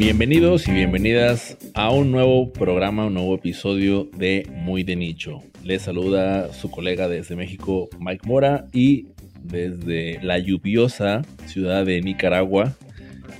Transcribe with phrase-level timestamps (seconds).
[0.00, 5.40] Bienvenidos y bienvenidas a un nuevo programa, un nuevo episodio de Muy de Nicho.
[5.62, 9.08] Les saluda su colega desde México, Mike Mora, y
[9.42, 12.72] desde la lluviosa ciudad de Nicaragua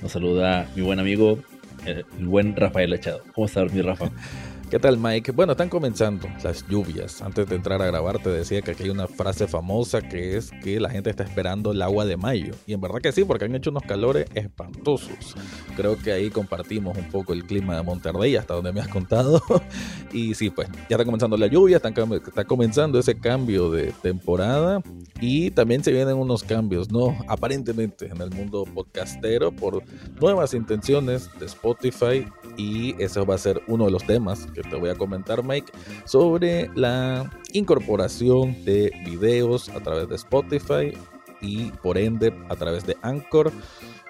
[0.03, 1.39] nos saluda mi buen amigo,
[1.87, 3.23] el buen Rafael Echado.
[3.33, 4.11] ¿Cómo estás, mi Rafa?
[4.71, 5.33] ¿Qué tal, Mike?
[5.33, 7.21] Bueno, están comenzando las lluvias.
[7.21, 10.49] Antes de entrar a grabar, te decía que aquí hay una frase famosa que es
[10.63, 12.53] que la gente está esperando el agua de mayo.
[12.65, 15.35] Y en verdad que sí, porque han hecho unos calores espantosos.
[15.75, 19.41] Creo que ahí compartimos un poco el clima de Monterrey, hasta donde me has contado.
[20.13, 24.81] y sí, pues ya está comenzando la lluvia, está comenzando ese cambio de temporada.
[25.19, 27.17] Y también se vienen unos cambios, ¿no?
[27.27, 29.83] Aparentemente en el mundo podcastero por
[30.21, 32.25] nuevas intenciones de Spotify.
[32.55, 35.71] Y eso va a ser uno de los temas que te voy a comentar, Mike,
[36.05, 40.93] sobre la incorporación de videos a través de Spotify
[41.41, 43.51] y por ende a través de Anchor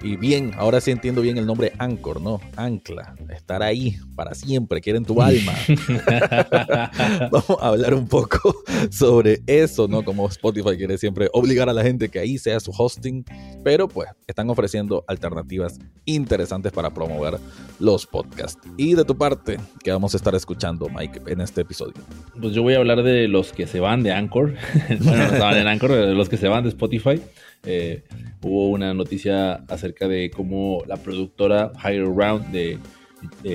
[0.04, 2.40] y bien, ahora sí entiendo bien el nombre Anchor, ¿no?
[2.56, 5.54] Ancla, estar ahí para siempre, quieren tu alma.
[7.32, 8.56] Vamos a hablar un poco
[8.90, 10.04] sobre eso, ¿no?
[10.04, 13.24] Como Spotify quiere siempre obligar a la gente que ahí sea su hosting,
[13.64, 17.38] pero pues están ofreciendo alternativas interesantes para promover
[17.80, 18.62] los podcasts.
[18.78, 21.94] Y de tu parte, ¿qué vamos a estar escuchando, Mike, en este episodio?
[22.40, 24.56] Pues yo voy a hablar de los que se van de Anchor,
[25.00, 27.22] bueno, no estaban en Anchor, de los que se van de Spotify.
[27.64, 28.04] Eh,
[28.42, 32.80] hubo una noticia acerca de cómo la productora Higher Round de,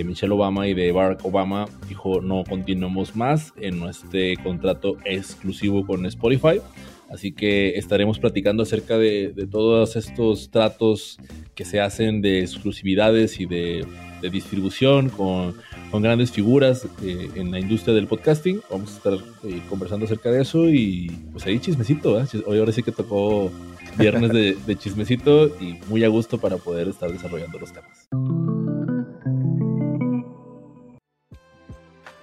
[0.04, 6.06] Michelle Obama y de Barack Obama dijo no continuamos más en nuestro contrato exclusivo con
[6.06, 6.60] Spotify.
[7.10, 11.18] Así que estaremos platicando acerca de, todos estos tratos
[11.54, 13.86] que se hacen de exclusividades y de,
[14.30, 15.54] distribución con,
[15.92, 18.60] grandes figuras eh, en la industria del podcasting.
[18.70, 22.20] Vamos a estar eh, conversando acerca de eso y pues ahí chismecito.
[22.46, 23.50] Hoy ahora sí que tocó
[23.96, 28.08] viernes de, chismecito y muy a gusto para poder estar desarrollando los temas.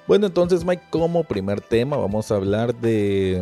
[0.08, 3.42] Bueno, entonces Mike, como primer tema vamos a hablar de,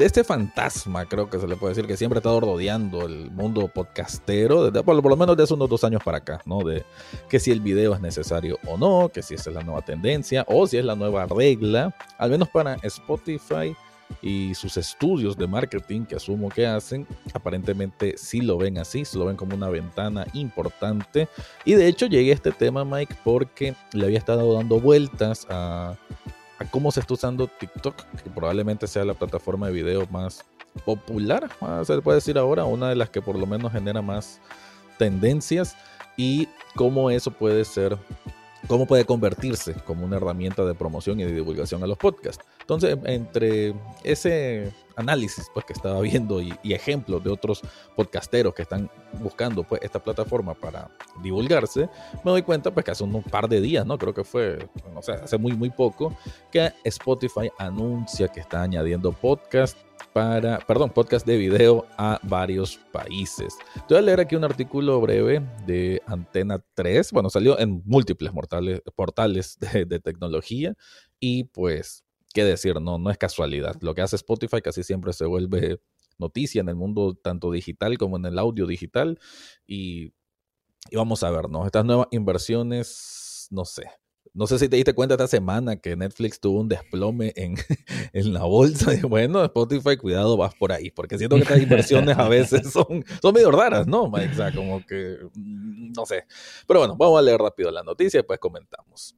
[0.00, 3.30] de este fantasma, creo que se le puede decir, que siempre ha estado rodeando el
[3.30, 6.60] mundo podcastero, desde, por, lo menos de hace unos dos años para acá, ¿no?
[6.60, 6.84] De
[7.28, 10.44] que si el video es necesario o no, que si esa es la nueva tendencia
[10.48, 13.76] o si es la nueva regla, al menos para Spotify
[14.22, 19.26] y sus estudios de marketing que asumo que hacen, aparentemente sí lo ven así, lo
[19.26, 21.28] ven como una ventana importante.
[21.64, 25.96] Y de hecho llegué a este tema, Mike, porque le había estado dando vueltas a,
[26.58, 30.44] a cómo se está usando TikTok, que probablemente sea la plataforma de video más
[30.84, 31.48] popular,
[31.84, 34.40] se puede decir ahora, una de las que por lo menos genera más
[34.98, 35.76] tendencias
[36.16, 37.98] y cómo eso puede ser
[38.70, 42.44] cómo puede convertirse como una herramienta de promoción y de divulgación a los podcasts.
[42.60, 47.62] Entonces, entre ese análisis pues, que estaba viendo y, ejemplos de otros
[47.96, 50.88] podcasteros que están buscando pues, esta plataforma para
[51.20, 51.88] divulgarse,
[52.24, 53.98] me doy cuenta pues, que hace un par de días, ¿no?
[53.98, 54.64] creo que fue,
[54.94, 56.16] no sé, hace muy, muy poco,
[56.52, 59.76] que Spotify anuncia que está añadiendo podcast
[60.12, 63.56] para, perdón, podcast de video a varios países.
[63.88, 67.12] Te voy a leer aquí un artículo breve de Antena 3.
[67.12, 68.32] Bueno, salió en múltiples
[68.94, 70.74] portales de, de tecnología
[71.18, 72.04] y pues,
[72.34, 73.76] qué decir, no, no es casualidad.
[73.80, 75.80] Lo que hace Spotify casi siempre se vuelve
[76.18, 79.18] noticia en el mundo tanto digital como en el audio digital
[79.66, 80.12] y,
[80.90, 81.66] y vamos a ver, ¿no?
[81.66, 83.84] Estas nuevas inversiones, no sé,
[84.32, 87.56] no sé si te diste cuenta esta semana que Netflix tuvo un desplome en,
[88.12, 88.94] en la bolsa.
[88.94, 90.90] Y bueno, Spotify, cuidado, vas por ahí.
[90.90, 94.84] Porque siento que estas inversiones a veces son, son medio raras, ¿no, O sea, como
[94.86, 96.24] que, mm, no sé.
[96.66, 99.16] Pero bueno, vamos a leer rápido la noticia y después comentamos.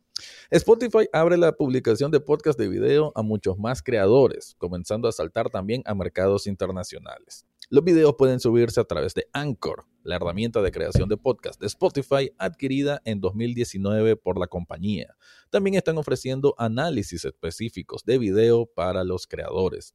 [0.51, 5.51] Spotify abre la publicación de podcast de video a muchos más creadores, comenzando a saltar
[5.51, 7.47] también a mercados internacionales.
[7.73, 11.69] Los videos pueden subirse a través de Anchor, la herramienta de creación de podcast de
[11.69, 15.17] Spotify adquirida en 2019 por la compañía.
[15.49, 19.95] También están ofreciendo análisis específicos de video para los creadores.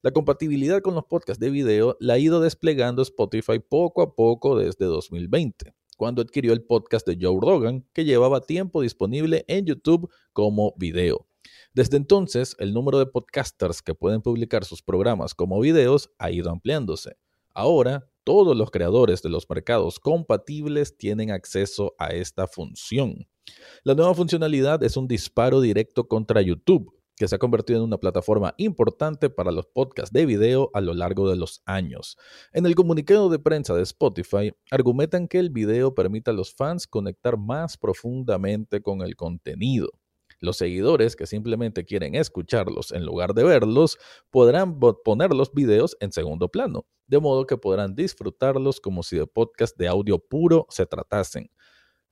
[0.00, 4.58] La compatibilidad con los podcasts de video la ha ido desplegando Spotify poco a poco
[4.58, 10.08] desde 2020 cuando adquirió el podcast de Joe Rogan, que llevaba tiempo disponible en YouTube
[10.32, 11.27] como video.
[11.74, 16.50] Desde entonces, el número de podcasters que pueden publicar sus programas como videos ha ido
[16.50, 17.16] ampliándose.
[17.54, 23.26] Ahora, todos los creadores de los mercados compatibles tienen acceso a esta función.
[23.84, 27.98] La nueva funcionalidad es un disparo directo contra YouTube, que se ha convertido en una
[27.98, 32.16] plataforma importante para los podcasts de video a lo largo de los años.
[32.52, 36.86] En el comunicado de prensa de Spotify, argumentan que el video permite a los fans
[36.86, 39.90] conectar más profundamente con el contenido.
[40.40, 43.98] Los seguidores que simplemente quieren escucharlos en lugar de verlos
[44.30, 49.26] podrán poner los videos en segundo plano, de modo que podrán disfrutarlos como si de
[49.26, 51.50] podcast de audio puro se tratasen.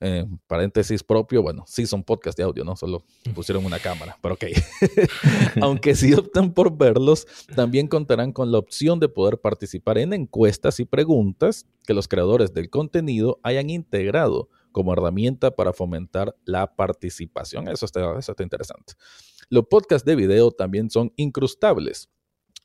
[0.01, 2.77] eh, paréntesis propio, bueno, sí son podcast de audio, ¿no?
[2.77, 4.45] Solo pusieron una cámara, pero ok.
[5.63, 10.81] Aunque si optan por verlos, también contarán con la opción de poder participar en encuestas
[10.81, 17.67] y preguntas que los creadores del contenido hayan integrado como herramienta para fomentar la participación.
[17.67, 18.93] Eso está, eso está interesante.
[19.49, 22.11] Los podcasts de video también son incrustables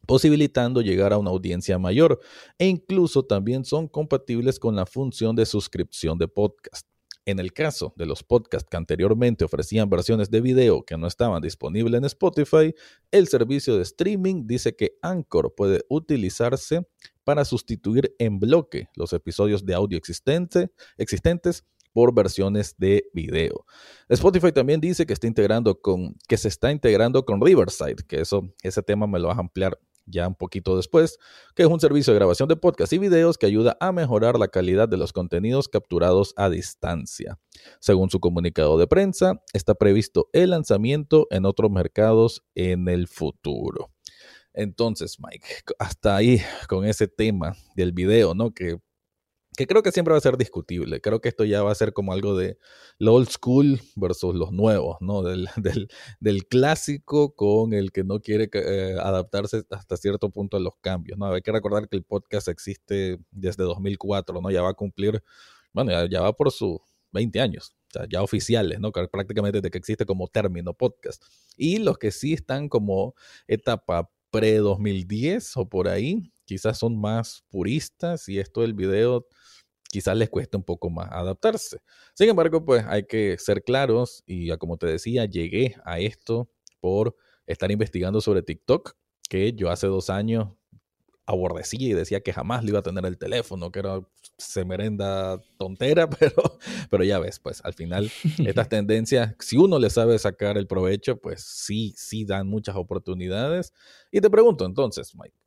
[0.06, 2.20] posibilitando llegar a una audiencia mayor
[2.58, 6.86] e incluso también son compatibles con la función de suscripción de podcast.
[7.26, 11.42] En el caso de los podcasts que anteriormente ofrecían versiones de video que no estaban
[11.42, 12.76] disponibles en Spotify,
[13.10, 16.86] el servicio de streaming dice que Anchor puede utilizarse
[17.24, 23.66] para sustituir en bloque los episodios de audio existente, existentes por versiones de video.
[24.10, 28.54] Spotify también dice que está integrando con que se está integrando con Riverside, que eso
[28.64, 31.18] ese tema me lo vas a ampliar ya un poquito después,
[31.56, 34.48] que es un servicio de grabación de podcast y videos que ayuda a mejorar la
[34.48, 37.40] calidad de los contenidos capturados a distancia.
[37.80, 43.92] Según su comunicado de prensa, está previsto el lanzamiento en otros mercados en el futuro.
[44.54, 45.48] Entonces, Mike,
[45.80, 48.54] hasta ahí con ese tema del video, ¿no?
[48.54, 48.78] Que
[49.62, 51.02] que creo que siempre va a ser discutible.
[51.02, 52.58] Creo que esto ya va a ser como algo de
[52.98, 55.22] lo old school versus los nuevos, ¿no?
[55.22, 55.48] Del,
[56.20, 61.20] del, clásico con el que no quiere eh, adaptarse hasta cierto punto a los cambios,
[61.20, 61.28] ¿no?
[61.28, 64.50] Hay que recordar que el podcast existe desde 2004, ¿no?
[64.50, 65.24] Ya va a cumplir,
[65.74, 66.80] bueno, ya, va por sus
[67.12, 68.92] 20 años, o sea, ya oficiales, ¿no?
[68.92, 71.24] Prácticamente desde que existe como término podcast.
[71.56, 73.14] Y los que sí están como
[73.48, 79.26] etapa pre-2010 o por ahí, quizás son más puristas y esto del video
[79.90, 81.80] quizás les cueste un poco más adaptarse.
[82.14, 86.50] Sin embargo, pues hay que ser claros y como te decía, llegué a esto
[86.82, 87.16] por
[87.48, 88.98] estar investigando sobre TikTok,
[89.30, 90.50] que yo hace dos años
[91.26, 94.02] aborrecía y decía que jamás le iba a tener el teléfono, que era
[94.38, 96.60] semerenda tontera, pero,
[96.90, 101.16] pero ya ves, pues al final estas tendencias, si uno le sabe sacar el provecho,
[101.16, 103.74] pues sí, sí dan muchas oportunidades.
[104.12, 105.41] Y te pregunto entonces, Mike,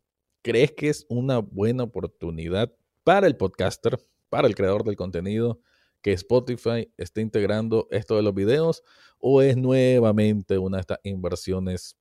[0.44, 3.98] ¿crees que es una buena oportunidad para el podcaster
[4.28, 5.60] para el creador del contenido
[6.02, 8.82] que Spotify esté integrando esto de los videos
[9.18, 11.96] o es nuevamente una de estas inversiones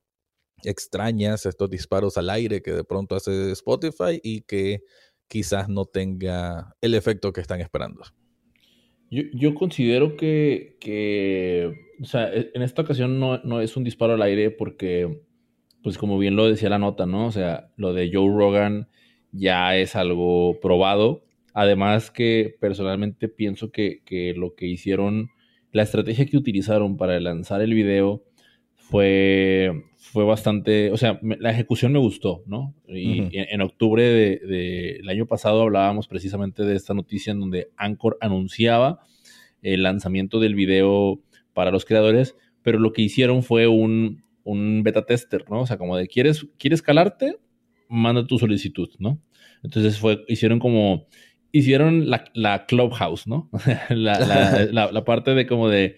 [0.63, 4.84] extrañas, estos disparos al aire que de pronto hace Spotify y que
[5.28, 8.04] quizás no tenga el efecto que están esperando.
[9.10, 14.22] Yo, considero que, o sea, e, en esta ocasión no, no, es un disparo al
[14.24, 15.22] aire porque,
[15.83, 17.27] pues como bien lo decía la nota, ¿no?
[17.27, 18.88] O sea, lo de Joe Rogan
[19.31, 24.01] ya es algo probado Además que personalmente pienso que,
[24.35, 25.30] lo que hicieron,
[25.71, 28.24] la estrategia que utilizaron para lanzar el video
[28.74, 32.74] fue, fue bastante, o sea, la ejecución me gustó, ¿no?
[32.88, 39.01] Y en, octubre del año pasado hablábamos precisamente de esta noticia en donde Anchor anunciaba
[39.62, 41.21] el lanzamiento del video
[41.53, 45.62] para los creadores, pero lo que hicieron fue un, un beta tester, ¿no?
[45.62, 47.38] O sea, como de, ¿quieres, ¿quieres calarte?
[47.90, 49.22] Manda tu solicitud, ¿no?
[49.63, 51.07] Entonces fue, hicieron como
[51.54, 53.50] hicieron la, la Clubhouse, ¿no?
[53.90, 54.19] la,
[54.72, 55.95] la, la, parte de como de,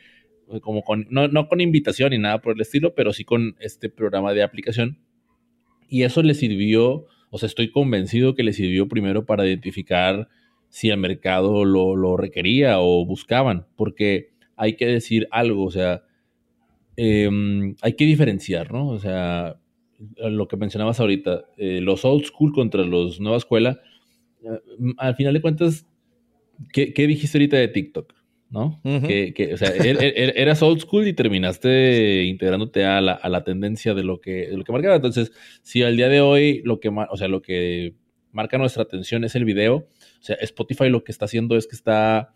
[0.61, 3.89] como con, no, no, con invitación ni nada por el estilo, pero sí con este
[3.89, 4.99] programa de aplicación.
[5.87, 10.27] Y eso le sirvió, o sea, estoy convencido que le sirvió primero para identificar
[10.69, 16.03] si el mercado lo, lo requería o buscaban, porque hay que decir algo, o sea,
[16.97, 18.89] em, hay que diferenciar, ¿no?
[18.89, 19.59] O sea,
[20.17, 23.79] lo que mencionabas ahorita, eh, los old school contra los nueva escuela,
[24.97, 25.87] al final de cuentas,
[26.71, 28.13] ¿qué, dijiste ahorita de TikTok?
[28.47, 28.79] ¿No?
[28.83, 33.27] que, o sea, er, er, er, eras old school y terminaste integrándote a la, a
[33.27, 34.95] la tendencia de lo que, de lo que marcaba.
[34.95, 37.95] Entonces, si al día de hoy lo que, o sea, lo que
[38.31, 41.75] marca nuestra atención es el video, o sea, Spotify lo que está haciendo es que
[41.75, 42.35] está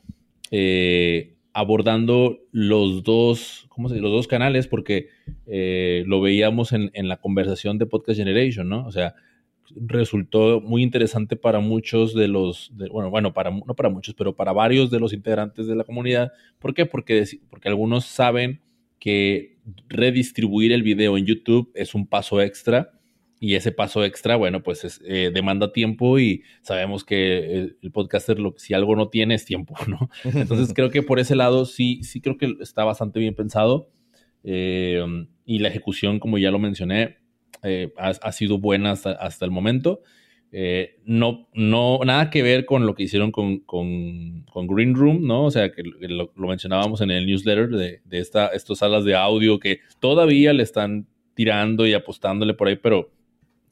[0.52, 4.04] eh, abordando los dos, ¿cómo se dice?
[4.04, 5.10] Los dos canales, porque
[5.46, 8.86] eh, lo veíamos en, en, la conversación de Podcast Generation, ¿no?
[8.88, 9.16] O sea,
[9.76, 14.54] resultó muy interesante para muchos de los, bueno, bueno, para, no para muchos, pero para
[14.54, 16.32] varios de los integrantes de la comunidad.
[16.60, 16.86] ¿Por qué?
[16.86, 18.62] Porque, porque algunos saben
[18.98, 19.58] que
[19.90, 22.99] redistribuir el video en YouTube es un paso extra
[23.40, 28.54] y ese paso extra, bueno, pues eh, demanda tiempo y sabemos que el, podcaster lo,
[28.58, 30.10] si algo no tiene es tiempo, ¿no?
[30.24, 33.90] Entonces creo que por ese lado sí, sí creo que está bastante bien pensado
[34.44, 35.04] eh,
[35.46, 37.18] y la ejecución, como ya lo mencioné,
[37.64, 40.02] eh, ha, sido buena hasta, el momento.
[40.52, 43.64] Eh, no, no, nada que ver con lo que hicieron con,
[44.68, 45.46] Green Room, ¿no?
[45.46, 49.60] O sea, que lo, mencionábamos en el newsletter de, de esta, estas salas de audio
[49.60, 53.12] que todavía le están tirando y apostándole por ahí, pero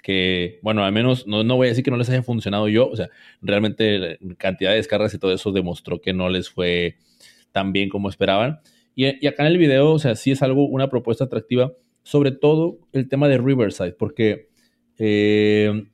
[0.08, 2.88] que, bueno, al menos no, no voy a decir que no les haya funcionado yo,
[2.88, 3.10] o sea,
[3.42, 6.96] realmente cantidad de descargas y todo eso demostró que no les fue
[7.52, 8.62] tan bien como esperaban.
[8.96, 11.74] Y, acá en el video, o sea, sí es algo, una propuesta atractiva,
[12.04, 14.48] sobre todo el tema de Riverside, porque
[14.98, 15.90] eh,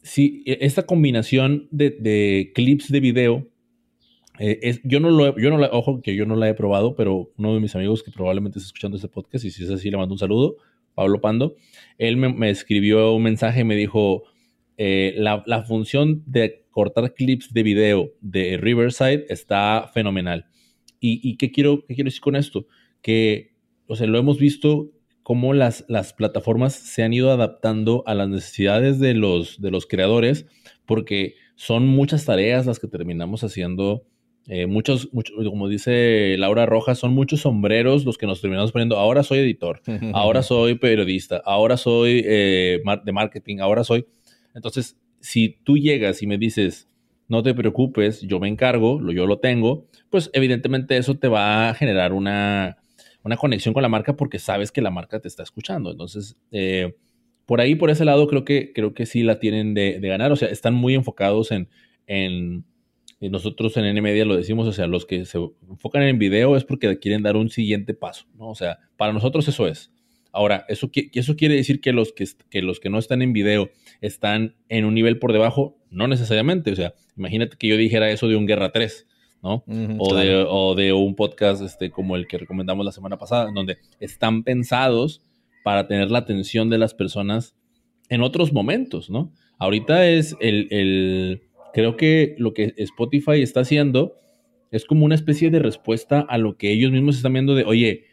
[0.00, 3.46] sí, e, esta combinación de, clips de video,
[4.38, 6.94] eh, es, yo no lo, yo no la, ojo que yo no la he probado,
[6.94, 9.90] pero uno de mis amigos que probablemente está escuchando este podcast, y si es así,
[9.90, 10.56] le mando un saludo,
[10.94, 11.56] Pablo Pando,
[11.98, 14.24] él me, escribió un mensaje y me dijo,
[14.76, 20.46] eh, la, la, función de cortar clips de video de Riverside está fenomenal.
[21.02, 22.66] ¿Y, qué, quiero, qué quiero decir con esto?
[23.00, 23.54] Que,
[23.86, 24.92] o sea, lo hemos visto
[25.22, 29.86] cómo las, las plataformas se han ido adaptando a las necesidades de los, de los
[29.86, 30.46] creadores,
[30.84, 34.06] porque son muchas tareas las que terminamos haciendo.
[34.48, 38.96] Eh, muchos, como dice Laura Rojas, son muchos sombreros los que nos terminamos poniendo.
[38.96, 39.80] Ahora soy editor,
[40.12, 44.06] ahora soy periodista, ahora soy eh, de marketing, ahora soy.
[44.54, 46.88] Entonces, si tú llegas y me dices,
[47.28, 51.74] no te preocupes, yo me encargo, yo lo tengo, pues evidentemente eso te va a
[51.74, 52.78] generar una,
[53.22, 55.92] una conexión con la marca porque sabes que la marca te está escuchando.
[55.92, 56.96] Entonces, eh,
[57.46, 60.32] por ahí, por ese lado, creo que, creo que sí la tienen de, ganar.
[60.32, 61.68] O sea, están muy enfocados en,
[62.06, 62.64] en,
[63.28, 66.64] nosotros en N Media lo decimos, o sea, los que se enfocan en video es
[66.64, 68.48] porque quieren dar un siguiente paso, ¿no?
[68.48, 69.92] O sea, para nosotros eso es.
[70.32, 73.70] Ahora, ¿eso, eso quiere decir que los que, que los que no están en video
[74.00, 75.76] están en un nivel por debajo?
[75.90, 76.72] No necesariamente.
[76.72, 79.06] O sea, imagínate que yo dijera eso de un Guerra 3
[79.42, 79.64] ¿no?
[79.98, 83.54] o, de, o, de, un podcast este, como el que recomendamos la semana pasada, en
[83.54, 85.22] donde están pensados
[85.64, 87.56] para tener la atención de las personas
[88.08, 89.32] en otros momentos, ¿no?
[89.58, 94.16] Ahorita es el, el, creo que lo que Spotify está haciendo
[94.70, 98.04] es como una especie de respuesta a lo que ellos mismos están viendo de, oye,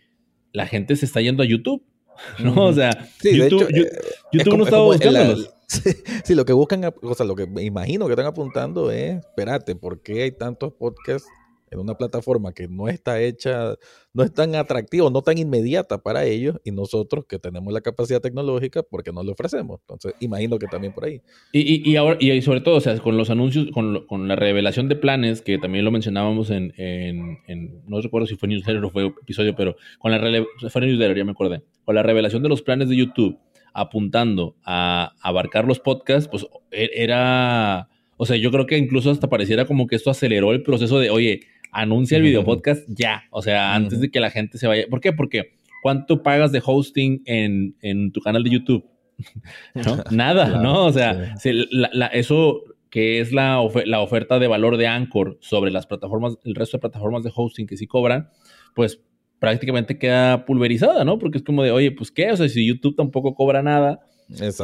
[0.54, 1.84] la gente se está yendo a YouTube,
[2.44, 2.66] ¿no?
[2.66, 3.90] O sea, YouTube, eh,
[4.32, 5.54] YouTube no estaba buscándolos.
[6.24, 9.76] Sí, lo que buscan, o sea, lo que me imagino que están apuntando es, espérate,
[9.76, 11.28] ¿por qué hay tantos podcasts
[11.70, 13.76] en una plataforma que no está hecha,
[14.14, 18.22] no es tan atractiva, no tan inmediata para ellos, y nosotros que tenemos la capacidad
[18.22, 19.80] tecnológica, porque no lo ofrecemos?
[19.82, 21.22] Entonces, imagino que también por ahí.
[21.52, 24.88] Y, y, ahora, y sobre todo, o sea, con los anuncios, con, con la revelación
[24.90, 28.90] de planes, que también lo mencionábamos en, en, en, no recuerdo si fue newsletter o
[28.90, 30.20] fue episodio, pero con la
[30.70, 33.38] fue newsletter, ya me acordé, con la revelación de los planes de YouTube
[33.78, 39.30] apuntando a abarcar los podcasts, pues e, era, o sea, yo creo que incluso hasta
[39.30, 43.42] pareciera como que esto aceleró el proceso de, oye, anuncia el video podcast ya, o
[43.42, 44.86] sea, antes de que la gente se vaya.
[44.90, 45.14] ¿Por qué?
[45.14, 48.86] Porque ¿cuánto pagas de hosting en, tu canal de YouTube?
[50.12, 50.86] Nada, ¿no?
[50.86, 51.36] O sea,
[52.14, 56.78] eso que es la, la oferta de valor de Anchor sobre las plataformas, el resto
[56.78, 58.30] de plataformas de hosting que sí cobran,
[58.76, 59.02] pues
[59.40, 61.20] prácticamente queda pulverizada, ¿no?
[61.20, 64.00] Porque es como de, oye, pues qué, o sea, si YouTube tampoco cobra nada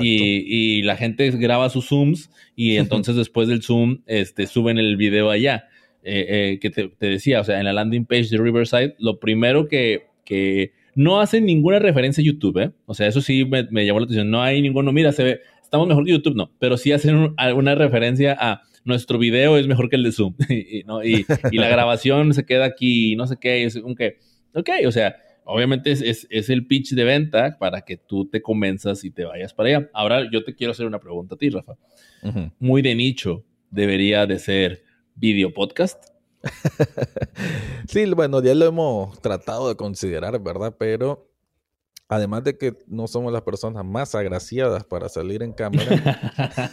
[0.02, 5.30] y, la gente graba sus Zooms y entonces después del Zoom este, suben el video
[5.30, 5.68] allá.
[6.06, 9.68] Eh, eh, que te, decía, o sea, en la landing page de Riverside, lo primero
[9.68, 12.72] que, que no hacen ninguna referencia a YouTube, ¿eh?
[12.86, 14.30] O sea, eso sí me, llamó la atención.
[14.30, 17.76] No hay ninguno, mira, se ve, estamos mejor que YouTube, no, pero sí hacen alguna
[17.76, 21.04] referencia a nuestro video es mejor que el de Zoom, y, ¿no?
[21.04, 24.18] y, la grabación se queda aquí, no sé qué, es un que
[24.56, 29.12] Ok, o sea, obviamente es, el pitch de venta para que tú te convenzas y
[29.12, 29.90] te vayas para allá.
[29.94, 31.74] Ahora yo te quiero hacer una pregunta a ti, Rafa.
[32.60, 34.84] Muy de nicho debería de ser
[35.24, 36.04] video podcast.
[37.88, 40.76] sí, bueno, ya lo hemos tratado de considerar, ¿verdad?
[40.78, 41.30] Pero
[42.10, 45.88] además de que no somos las personas más agraciadas para salir en cámara,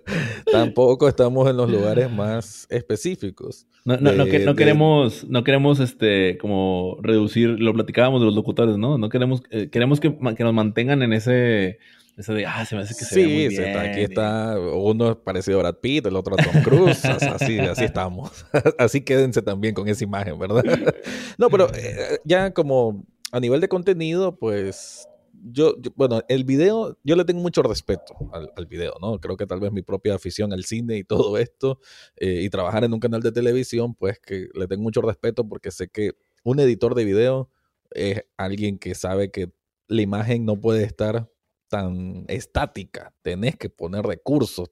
[0.50, 3.66] tampoco estamos en los lugares más específicos.
[3.84, 8.96] No, no, no, queremos, no queremos este como reducir, lo platicábamos de los locutores, ¿no?
[8.96, 11.80] No queremos, eh, queremos que, nos mantengan en ese,
[12.18, 13.76] ese de, ah, se me hace que se ve muy bien.
[13.76, 17.84] aquí está, uno es parecido a Brad Pitt, el otro a Tom Cruise, así, así
[17.84, 18.44] estamos.
[18.78, 20.64] así quédense también con esa imagen, ¿verdad?
[21.38, 27.14] no, pero eh, ya como a nivel de contenido, pues yo, bueno, el video, yo
[27.14, 29.20] le tengo mucho respeto al, video, ¿no?
[29.20, 31.78] Creo que tal vez mi propia afición al cine y todo esto,
[32.16, 35.70] eh, y trabajar en un canal de televisión, pues que le tengo mucho respeto porque
[35.70, 37.48] sé que un editor de video
[37.92, 39.52] es alguien que sabe que
[39.86, 41.30] la imagen no puede estar
[41.68, 44.68] tan estática, tenés que poner recursos.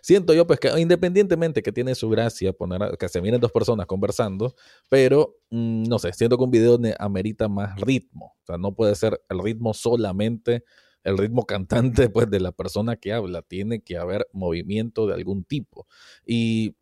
[0.00, 3.86] Siento yo, pues, que independientemente que tiene su gracia poner que se miren dos personas
[3.86, 4.54] conversando,
[4.88, 8.36] pero mm, no sé, siento que un video amerita más ritmo.
[8.42, 10.64] O sea, no puede ser el ritmo solamente
[11.04, 15.44] el ritmo cantante pues, de la persona que habla, tiene que haber movimiento de algún
[15.44, 15.86] tipo.
[16.26, 16.76] Y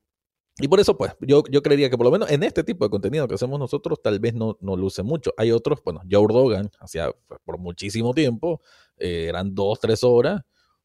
[0.60, 2.90] y por eso, pues, yo, yo creería que por lo menos en este tipo de
[2.90, 5.32] contenido que hacemos nosotros, tal vez no, no luce mucho.
[5.36, 8.60] Hay otros, bueno, Joe Rogan, hacía pues, por muchísimo tiempo,
[8.96, 10.42] eh, eran dos, tres horas,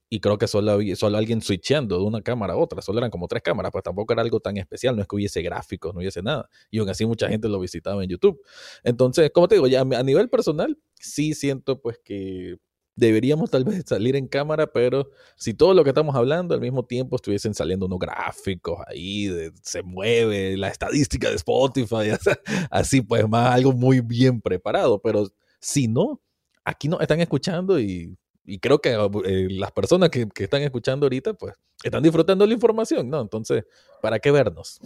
[0.09, 3.27] y creo que solo, solo alguien switchando de una cámara a otra, solo eran como
[3.27, 6.21] tres cámaras, pues tampoco era algo tan especial, no es que hubiese gráficos, no hubiese
[6.21, 8.39] nada, y aún así mucha gente lo visitaba en YouTube.
[8.83, 12.57] Entonces, como te digo, ya a nivel personal, sí siento pues que
[12.95, 16.85] deberíamos tal vez salir en cámara, pero si todo lo que estamos hablando al mismo
[16.85, 22.12] tiempo estuviesen saliendo unos gráficos ahí, de, se mueve la estadística de Spotify,
[22.69, 25.27] así pues más algo muy bien preparado, pero
[25.59, 26.21] si no,
[26.63, 28.15] aquí nos están escuchando y,
[28.59, 28.91] creo que
[29.25, 33.21] eh, las personas que, están escuchando ahorita pues están disfrutando la información, ¿no?
[33.21, 33.63] Entonces,
[34.01, 34.79] ¿para qué vernos?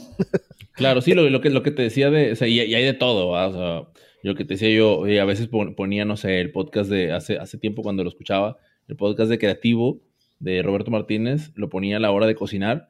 [0.74, 3.30] claro, sí, lo, que, lo que te decía de, o sea, y, hay de todo,
[3.30, 3.88] o sea
[4.24, 7.58] yo que te decía yo, a veces ponía, no sé, el podcast de hace, hace
[7.58, 8.58] tiempo cuando lo escuchaba,
[8.88, 10.02] el podcast de Creativo
[10.40, 12.90] de Roberto Martínez, lo ponía a la hora de cocinar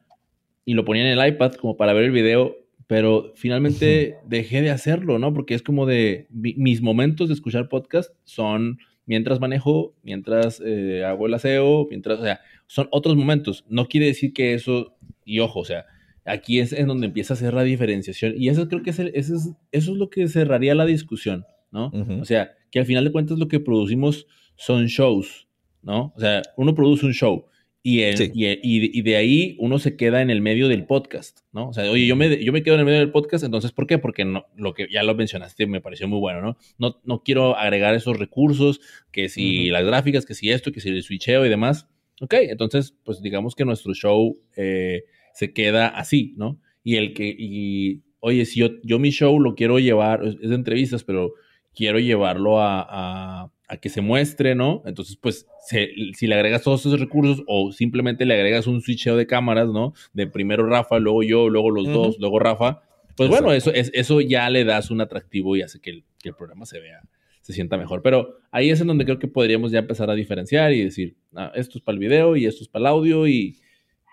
[0.64, 2.56] y lo ponía en el iPad como para ver el video,
[2.86, 5.32] pero finalmente dejé de hacerlo, ¿no?
[5.32, 11.26] Porque es como de mis momentos de escuchar podcast son mientras manejo, mientras eh, hago
[11.26, 13.64] el aseo, mientras, o sea, son otros momentos.
[13.68, 14.94] No quiere decir que eso,
[15.24, 15.86] y ojo, o sea,
[16.28, 19.12] Aquí es en donde empieza a hacer la diferenciación y eso creo que es, eso,
[19.14, 21.90] es eso es lo que cerraría la discusión, ¿no?
[22.20, 25.48] O sea, que al final de cuentas lo que producimos son shows,
[25.82, 26.12] ¿no?
[26.16, 27.46] O sea, uno produce un show
[27.82, 31.68] y, y, de ahí uno se queda en el medio del podcast, ¿no?
[31.68, 33.86] O sea, oye, yo me, yo me quedo en el medio del podcast, entonces, ¿por
[33.86, 33.98] qué?
[33.98, 36.58] Porque no, lo que ya lo mencionaste me pareció muy bueno, ¿no?
[36.76, 38.80] No, no quiero agregar esos recursos,
[39.10, 41.88] que si las gráficas, que si esto, que si el switcheo y demás.
[42.20, 44.36] Ok, entonces, pues digamos que nuestro show...
[44.56, 45.04] Eh,
[45.38, 46.60] se queda así, ¿no?
[46.82, 50.54] Y el que, y, oye, si yo, yo mi show lo quiero llevar, es de
[50.56, 51.32] entrevistas, pero
[51.72, 54.82] quiero llevarlo a, a, que se muestre, ¿no?
[54.84, 59.28] Entonces, pues, si le agregas todos esos recursos o simplemente le agregas un switcheo de
[59.28, 59.92] cámaras, ¿no?
[60.12, 62.82] De primero Rafa, luego yo, luego los dos, luego Rafa,
[63.16, 66.30] pues bueno, eso, es, eso ya le das un atractivo y hace que el, que
[66.30, 67.00] el programa se vea,
[67.42, 68.02] se sienta mejor.
[68.02, 71.52] Pero ahí es en donde creo que podríamos ya empezar a diferenciar y decir, ah,
[71.54, 73.56] esto es para el video y esto es para el audio y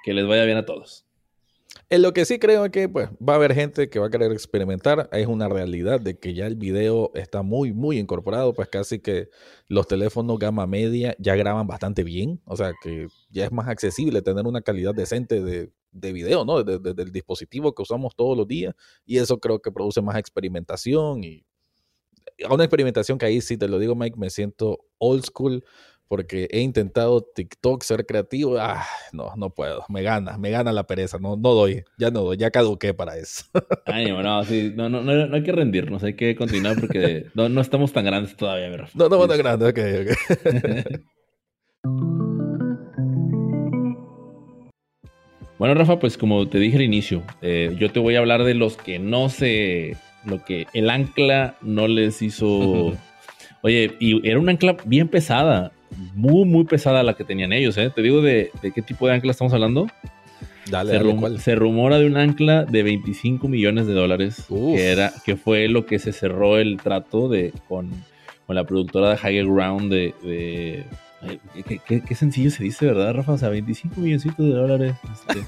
[0.05, 1.04] que les vaya bien a todos.
[1.89, 4.09] En lo que sí creo es que pues, va a haber gente que va a
[4.09, 5.07] querer experimentar.
[5.11, 8.53] Es una realidad de que ya el video está muy, muy incorporado.
[8.53, 9.29] Pues casi que
[9.67, 12.41] los teléfonos gama media ya graban bastante bien.
[12.45, 16.63] O sea que ya es más accesible tener una calidad decente de, de video, ¿no?
[16.63, 18.73] Desde el dispositivo que usamos todos los días.
[19.05, 21.45] Y eso creo que produce más experimentación y
[22.49, 25.63] una experimentación que ahí sí te lo digo, Mike, me siento old school
[26.07, 28.57] porque he intentado TikTok ser creativo.
[28.59, 29.85] Ah, no, no puedo.
[29.89, 31.17] Me gana, me gana la pereza.
[31.19, 33.45] No, no doy, ya no doy, ya caduqué para eso.
[33.85, 37.61] Ay, no, sí, no, no, no, hay que rendirnos, hay que continuar porque no, no
[37.61, 38.89] estamos tan grandes todavía, ¿verdad?
[38.93, 41.01] No, no tan grandes, ok, ok.
[45.57, 48.53] Bueno, Rafa, pues como te dije al inicio, eh, yo te voy a hablar de
[48.55, 52.93] los que no sé, lo que el ancla no les hizo.
[53.61, 55.71] Oye, y era un ancla bien pesada
[56.13, 57.91] muy, muy pesada la que tenían ellos, ¿eh?
[57.93, 59.87] Te digo de, qué tipo de ancla estamos hablando.
[60.69, 65.35] Dale, se, se, rumora de un ancla de 25 millones de dólares, que, era, que
[65.35, 67.91] fue lo que se cerró el trato de, con,
[68.47, 70.85] la productora de Higher Ground de...
[71.85, 73.33] qué, sencillo se dice, ¿verdad, Rafa?
[73.33, 74.95] O sea, 25 milloncitos de dólares.
[75.13, 75.45] Este,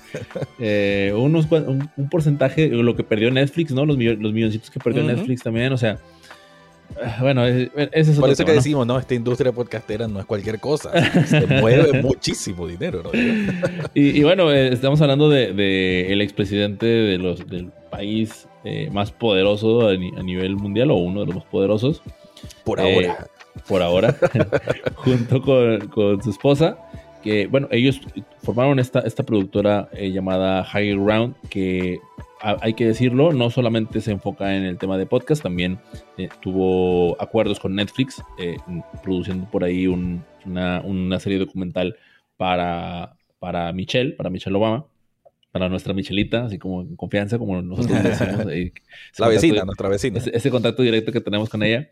[0.60, 3.86] eh, unos, un, porcentaje, lo que perdió Netflix, ¿no?
[3.88, 5.98] Los, los milloncitos que perdió Netflix también, o sea
[7.22, 8.98] bueno, ese es Por eso que decimos, ¿no?
[8.98, 10.92] Esta industria podcastera no es cualquier cosa.
[11.26, 13.12] Se mueve muchísimo dinero, ¿no?
[13.94, 19.12] y, bueno, eh, estamos hablando de, de el expresidente de los, del país eh, más
[19.12, 22.02] poderoso a, nivel mundial, o uno de los más poderosos.
[22.64, 23.28] Por ahora.
[23.30, 24.16] Eh, por ahora.
[24.96, 26.78] junto con, con, su esposa.
[27.28, 28.00] Que, bueno, ellos
[28.42, 32.00] formaron esta, esta productora llamada High Ground, que
[32.40, 35.80] hay que decirlo, no solamente se enfoca en el tema de podcast, también
[36.18, 38.58] eh, tuvo acuerdos con Netflix, eh,
[39.04, 41.98] produciendo por ahí una, serie documental
[42.38, 44.86] para, para Michelle, para Michelle Obama,
[45.52, 48.46] para nuestra Michelita, así como en confianza, como nosotros decimos.
[48.52, 48.72] Eh,
[49.18, 50.20] La vecina, nuestra vecina.
[50.20, 51.90] Ese, contacto directo que tenemos con ella.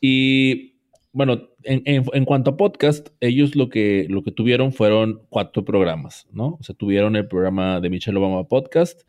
[0.00, 0.71] Y
[1.12, 6.56] bueno, en, cuanto a podcast, ellos lo que, lo que tuvieron fueron cuatro programas, ¿no?
[6.58, 9.02] O sea, tuvieron el programa de Michelle Obama Podcast,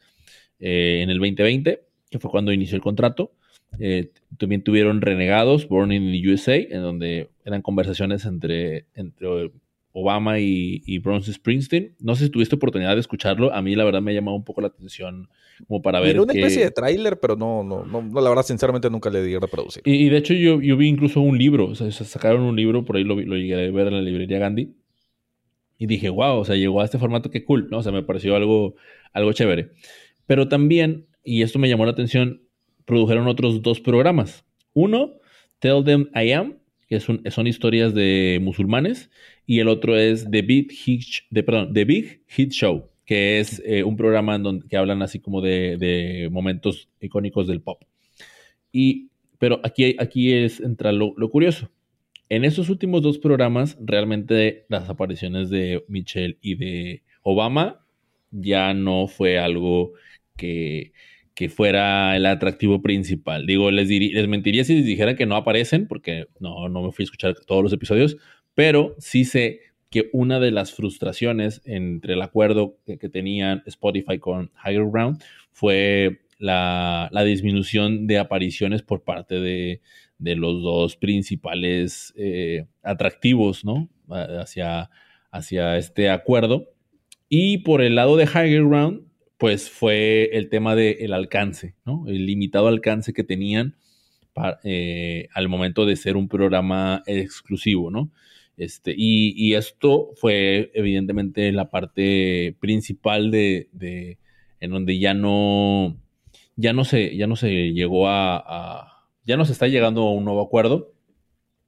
[0.60, 3.32] eh, en el 2020, que fue cuando inició el contrato.
[3.80, 9.52] Eh, también tuvieron Renegados, Born in the USA, en donde eran conversaciones entre, entre
[9.94, 11.96] Obama y, y Bronze Springsteen.
[12.00, 13.54] No sé si tuviste oportunidad de escucharlo.
[13.54, 15.30] A mí, la verdad, me ha llamado un poco la atención
[15.68, 16.12] como para ver.
[16.12, 19.36] Era una especie de tráiler, pero no, no, no, la verdad, sinceramente, nunca le di
[19.36, 19.84] a reproducir.
[19.86, 21.68] Y, de hecho, yo, yo, vi incluso un libro.
[21.68, 24.40] O sea, sacaron un libro, por ahí lo, lo llegué a ver en la librería
[24.40, 24.74] Gandhi.
[25.78, 27.80] Y dije, wow, o sea, llegó a este formato, qué cool, ¿no?
[27.80, 28.76] O sea, me pareció algo,
[29.12, 29.72] algo chévere.
[30.26, 32.42] Pero también, y esto me llamó la atención,
[32.86, 34.44] produjeron otros dos programas.
[34.74, 35.20] Uno,
[35.60, 39.10] Tell Them I Am, que son historias de musulmanes,
[39.46, 43.62] y el otro es The Big Hit, de, perdón, The Big Hit Show, que es
[43.66, 47.82] eh, un programa en donde que hablan así como de, momentos icónicos del pop.
[48.72, 51.70] Y, pero aquí, aquí es entra lo, curioso.
[52.30, 57.86] En esos últimos dos programas, realmente las apariciones de Michelle y de Obama
[58.32, 59.94] ya no fue algo
[60.38, 60.94] que,
[61.36, 63.46] que fuera el atractivo principal.
[63.46, 67.04] Digo, les, les mentiría si les dijera que no aparecen, porque no, no me fui
[67.04, 68.18] a escuchar todos los episodios,
[68.56, 69.62] pero sí sé
[69.94, 76.22] que una de las frustraciones entre el acuerdo que, tenían Spotify con Higher Ground fue
[76.39, 79.82] la, disminución de apariciones por parte de,
[80.18, 83.88] los dos principales eh, atractivos, ¿no?
[84.10, 84.89] Hacia,
[85.78, 86.72] este acuerdo.
[87.30, 89.04] Y por el lado de Higher Ground,
[89.38, 92.06] pues fue el tema del alcance, ¿no?
[92.08, 93.76] El limitado alcance que tenían
[94.63, 98.12] eh, al momento de ser un programa exclusivo, ¿no?
[98.58, 104.20] Este, y, esto fue evidentemente la parte principal de,
[104.60, 105.98] en donde ya no,
[106.56, 110.26] ya no se, ya no se llegó a, ya no se está llegando a un
[110.26, 110.94] nuevo acuerdo.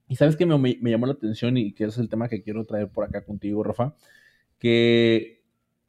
[0.08, 2.90] Y sabes que me, llamó la atención y que es el tema que quiero traer
[2.90, 3.96] por acá contigo, Rafa,
[4.60, 5.44] que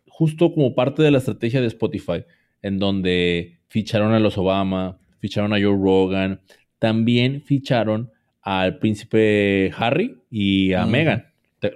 [0.08, 2.24] justo como parte de la estrategia de Spotify,
[2.62, 6.40] en donde ficharon a los Obama, ficharon a Joe Rogan,
[6.78, 8.10] también ficharon
[8.46, 11.26] al príncipe Harry y a Meghan.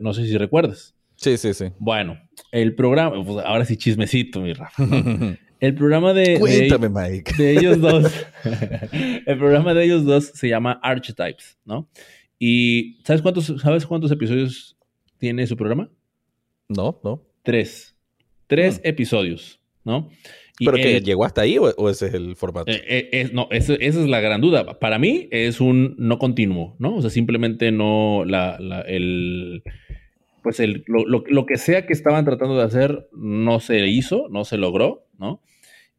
[0.01, 0.95] No sé si recuerdas.
[1.17, 1.73] Sí, sí, sí.
[1.81, 2.17] Bueno,
[2.53, 4.85] el programa, pues ahora sí chismecito, mi Rafa.
[5.61, 7.35] El programa de, Cuéntame, Mike.
[7.37, 8.11] de ellos dos,
[9.27, 11.87] el programa de ellos dos se llama Archetypes, ¿no?
[12.39, 14.79] Y ¿sabes cuántos, ¿sabes cuántos episodios
[15.19, 15.91] tiene su programa?
[16.67, 17.23] No, no.
[17.43, 17.95] Tres.
[18.47, 18.89] Tres mm.
[18.89, 20.09] episodios, ¿no?
[20.65, 22.71] ¿Pero que llegó hasta ahí o, ese es el formato?
[22.71, 24.79] Eh, eh, no, esa es la gran duda.
[24.79, 26.97] Para mí es un no continuo, ¿no?
[26.97, 29.63] O sea, simplemente no la, el
[30.43, 34.57] pues el, lo, que sea que estaban tratando de hacer no se hizo, no se
[34.57, 35.43] logró, ¿no?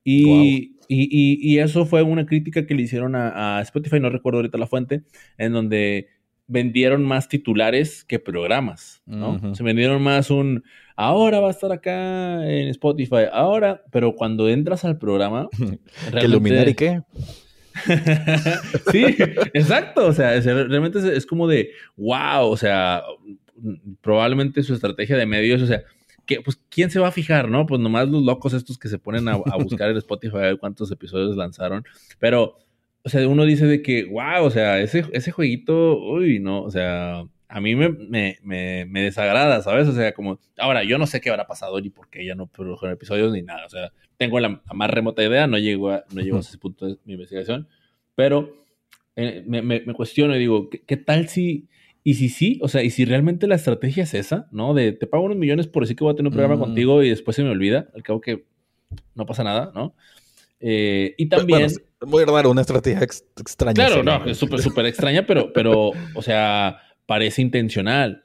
[0.04, 4.58] Y, y, eso fue una crítica que le hicieron a, a, Spotify, no recuerdo ahorita
[4.58, 5.04] la fuente,
[5.38, 6.08] en donde
[6.47, 9.56] vendieron más titulares que programas, ¿no?
[9.56, 10.63] Se vendieron más un,
[11.05, 15.49] ahora va a estar acá en Spotify, ahora, pero cuando entras al programa...
[16.11, 16.75] realmente...
[16.75, 17.01] ¿Qué qué?
[18.91, 19.05] sí,
[19.53, 23.01] exacto, o sea, realmente es, como de, wow, o sea,
[24.01, 25.81] probablemente su estrategia de medios, o sea,
[26.25, 27.65] que, pues, ¿quién se va a fijar, no?
[27.65, 30.57] Pues nomás los locos estos que se ponen a, a buscar el Spotify a ver
[30.57, 31.85] cuántos episodios lanzaron,
[32.19, 32.57] pero
[33.03, 36.69] o sea, uno dice de que, wow, o sea, ese, ese jueguito, uy, no, o
[36.69, 39.85] sea, a mí me, me, me, desagrada, ¿sabes?
[39.89, 42.47] O sea, como, ahora, yo no sé qué habrá pasado ni por qué ya no
[42.47, 46.21] produjo episodios ni nada, o sea, tengo la, más remota idea, no llego a, no
[46.21, 47.67] llego a ese punto de mi investigación,
[48.15, 48.65] pero
[49.17, 51.67] eh, me, me, cuestiono y digo, ¿qué, tal si,
[52.05, 54.73] y si sí, o sea, y si realmente la estrategia es esa, ¿no?
[54.73, 56.65] De te pago unos millones por decir que voy a tener un programa mm.
[56.65, 58.45] contigo y después se me olvida, al cabo que
[59.13, 59.93] no pasa nada, ¿no?
[60.61, 61.67] Eh, y también...
[62.05, 63.73] muy raro, una estrategia extraña.
[63.73, 66.79] Claro, no, es súper, súper extraña, pero, pero, o sea,
[67.12, 68.24] parece intencional.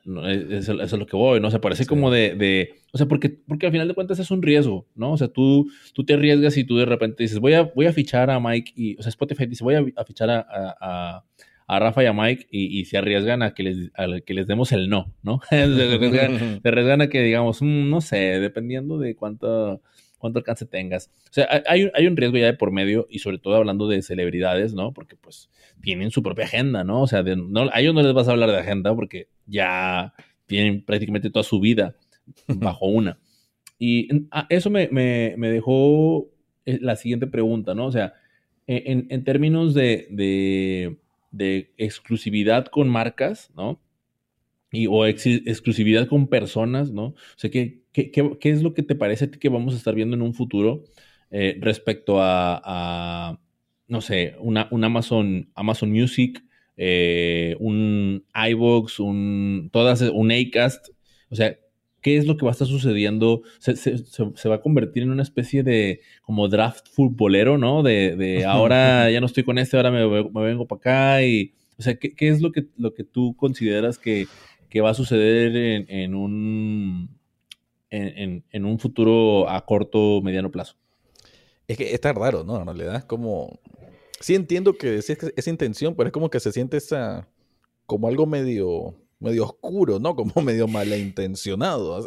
[0.49, 1.49] Eso, es lo que voy, ¿no?
[1.49, 4.43] O sea, parece como de, O sea, porque, porque al final de cuentas es un
[4.43, 5.11] riesgo, ¿no?
[5.11, 7.93] O sea, tú, tú te arriesgas y tú de repente dices, voy a, voy a
[7.93, 8.97] fichar a Mike y...
[8.97, 10.47] O sea, Spotify dice, voy a, fichar a,
[10.81, 11.25] a,
[11.67, 14.71] a, Rafa y a Mike y, se arriesgan a que les, a que les demos
[14.71, 15.41] el no, ¿no?
[15.51, 19.83] se, arriesgan, a que digamos, mm, no sé, dependiendo de cuánto
[20.19, 21.11] cuánto alcance tengas.
[21.31, 24.03] O sea, hay, hay, un riesgo ya de por medio y sobre todo hablando de
[24.03, 24.93] celebridades, ¿no?
[24.93, 25.51] Porque pues
[25.81, 27.03] tienen su propia agenda, ¿no?
[27.03, 30.15] O sea, no, a ellos no les vas a hablar de agenda porque ya
[30.47, 31.97] tienen prácticamente toda su vida
[32.47, 33.19] bajo una.
[33.79, 36.29] Y ah, eso me, dejó
[36.65, 37.87] eh, la siguiente pregunta, ¿no?
[37.87, 38.15] O sea,
[38.67, 40.97] en, en términos de, de,
[41.31, 43.81] de, exclusividad con marcas, ¿no?
[44.73, 47.05] Y, o exclusividad con personas, ¿no?
[47.05, 49.77] O sea, ¿qué, qué, qué, es lo que te parece a ti que vamos a
[49.79, 50.85] estar viendo en un futuro
[51.31, 53.41] eh, respecto a,
[53.89, 56.45] no sé, una, un Amazon, Amazon Music,
[56.77, 60.91] eh, un iVoox, un, todas, un Acast?
[61.31, 61.57] O sea,
[62.03, 63.43] ¿qué es lo que va a estar sucediendo?
[63.59, 67.83] Se, se, se, va a convertir en una especie de como draft futbolero, ¿no?
[67.83, 71.55] De, de ahora ya no estoy con este, ahora me, me vengo para acá y...
[71.79, 74.27] O sea, ¿qué, ¿qué, es lo que, lo que tú consideras que,
[74.71, 77.16] que va a suceder en, un,
[77.91, 80.77] en, un futuro a corto mediano plazo.
[81.69, 82.59] Es que está raro, ¿no?
[82.61, 83.59] En realidad es como...
[84.21, 87.29] Sí entiendo que es esa intención, pero es como que se siente esa...
[87.87, 90.15] como algo medio medio oscuro, ¿no?
[90.17, 92.03] Como medio malintencionado.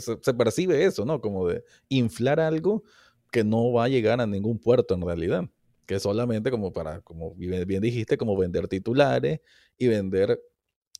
[0.00, 1.20] Se percibe eso, ¿no?
[1.20, 2.82] Como de inflar algo
[3.30, 5.48] que no va a llegar a ningún puerto en realidad.
[5.86, 9.40] Que solamente como para, como bien dijiste, como vender titulares
[9.78, 10.42] y vender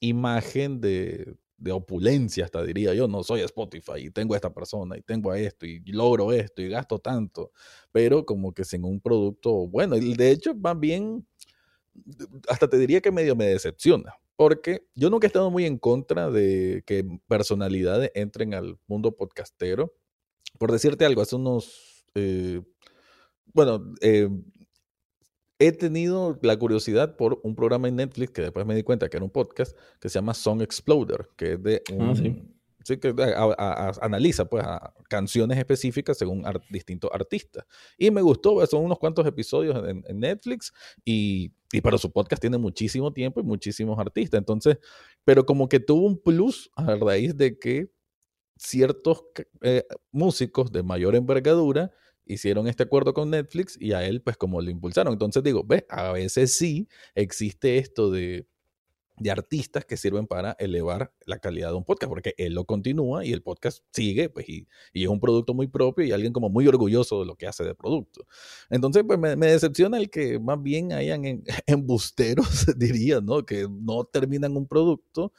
[0.01, 4.97] imagen de, de opulencia, hasta diría yo, no soy Spotify y tengo a esta persona
[4.97, 7.51] y tengo a esto y logro esto y gasto tanto,
[7.93, 9.97] pero como que sin un producto bueno.
[9.97, 11.27] Y de hecho, más bien,
[12.49, 16.31] hasta te diría que medio me decepciona, porque yo nunca he estado muy en contra
[16.31, 19.95] de que personalidades entren al mundo podcastero.
[20.59, 22.63] Por decirte algo, hace unos, eh,
[23.53, 24.29] bueno, eh,
[25.59, 29.17] he tenido la curiosidad por un programa en Netflix que después me di cuenta que
[29.17, 32.43] era un podcast que se llama Song Exploder, que es de Ah, un, sí.
[32.85, 34.65] sí, que a- a- a- analiza pues
[35.09, 37.65] canciones específicas según distintos artistas.
[37.97, 40.73] Y me gustó, son unos cuantos episodios en, en Netflix
[41.05, 44.39] y, y para su podcast tiene muchísimo tiempo y muchísimos artistas.
[44.39, 44.79] Entonces,
[45.25, 47.91] pero como que tuvo un plus a raíz de que
[48.57, 49.25] ciertos
[49.63, 51.91] eh, músicos de mayor envergadura
[52.29, 55.13] hicieron este acuerdo con Netflix y a él pues como lo impulsaron.
[55.13, 58.47] Entonces digo, ves, a veces sí existe esto de,
[59.21, 63.25] de artistas que sirven para elevar la calidad de un podcast, porque él lo continúa
[63.25, 66.49] y el podcast sigue, pues, y, y es un producto muy propio y alguien como
[66.51, 68.27] muy orgulloso de lo que hace de producto.
[68.71, 73.45] Entonces, pues me, me decepciona el que más bien hayan en- embusteros, diría, ¿no?
[73.45, 75.33] Que no terminan un producto.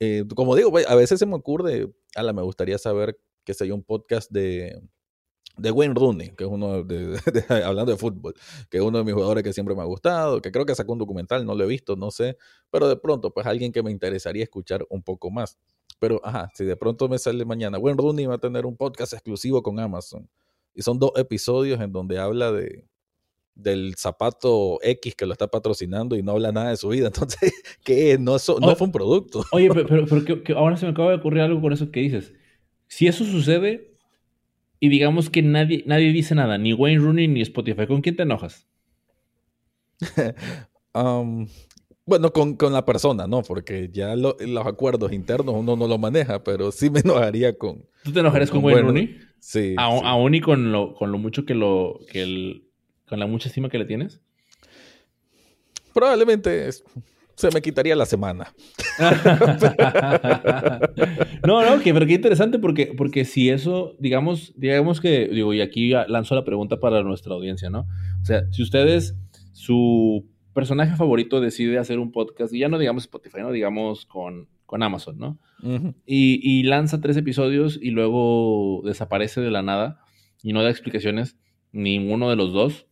[0.00, 3.74] Eh, como digo, a veces se me ocurre, ala, me gustaría saber que sé yo,
[3.74, 4.80] un podcast de,
[5.58, 7.06] de Wayne Rooney, que es uno de,
[7.48, 8.34] de- hablando de fútbol,
[8.70, 10.92] que es uno de mis jugadores que siempre me ha gustado, que creo que sacó
[10.92, 12.36] un documental, no lo he visto, no sé,
[12.70, 15.58] pero de pronto, pues alguien que me interesaría escuchar un poco más.
[15.98, 19.14] Pero, ajá, si de pronto me sale mañana, Wayne Rooney va a tener un podcast
[19.14, 20.28] exclusivo con Amazon.
[20.74, 22.84] Y son dos episodios en donde habla de
[23.54, 27.06] del zapato X que lo está patrocinando y no habla nada de su vida.
[27.14, 28.18] Entonces, ¿qué?
[28.20, 29.42] No, eso- no fue un producto.
[29.52, 31.90] Oye, pero, pero, pero que- que ahora se me acaba de ocurrir algo con eso
[31.90, 32.34] que dices.
[32.88, 33.95] Si eso sucede
[34.80, 38.22] y digamos que nadie, nadie dice nada, ni Wayne Rooney ni Spotify, ¿con quién te
[38.24, 38.66] enojas?
[42.08, 43.42] Bueno, con, con la persona, ¿no?
[43.42, 47.84] Porque ya lo- los acuerdos internos uno no lo maneja, pero sí me enojaría con...
[48.04, 49.16] ¿Tú te enojarías con, Con Wayne Rooney?
[49.40, 50.04] Sí, Aún, sí.
[50.06, 51.98] aún y con lo, con lo mucho que lo.
[52.10, 52.64] Que el,
[53.08, 54.20] con la mucha estima que le tienes.
[55.92, 56.84] Probablemente es-
[57.36, 58.54] se me quitaría la semana.
[61.46, 65.60] no, no, que, pero qué interesante porque, porque si eso, digamos, digamos que, digo, y
[65.60, 67.86] aquí lanzo la pregunta para nuestra audiencia, ¿no?
[68.22, 69.16] O sea, si ustedes,
[69.52, 73.52] su personaje favorito decide hacer un podcast, y ya no digamos Spotify, ¿no?
[73.52, 75.38] Digamos con, con Amazon, ¿no?
[76.06, 80.00] Y, y lanza tres episodios y luego desaparece de la nada
[80.42, 81.36] y no da explicaciones,
[81.72, 82.86] ninguno de los dos,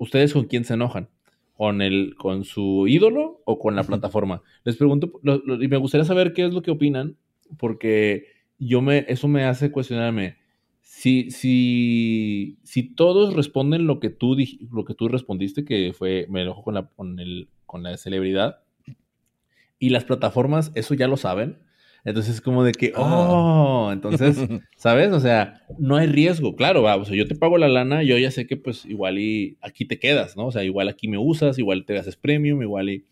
[0.00, 1.10] ¿ustedes con quién se enojan?
[1.54, 4.42] ¿Con, el, ¿Con su ídolo o con la plataforma?
[4.64, 7.16] Les pregunto, lo- lo- y me gustaría saber qué es lo que opinan,
[7.58, 8.26] porque
[8.58, 10.36] yo me, eso me hace cuestionarme.
[10.82, 14.36] Si, si, si todos responden lo que tú,
[14.72, 18.58] lo que tú respondiste, que fue, me enojo con la, con, el, con la celebridad,
[19.78, 21.58] y las plataformas eso ya lo saben,
[22.04, 23.26] entonces es como de que, Ah.
[23.30, 24.36] oh, entonces,
[24.76, 25.12] ¿sabes?
[25.12, 28.18] O sea, no hay riesgo, claro, va, o sea, yo te pago la lana, yo
[28.18, 30.46] ya sé que pues igual y aquí te quedas, ¿no?
[30.46, 33.04] O sea, igual aquí me usas, igual te haces premium, igual y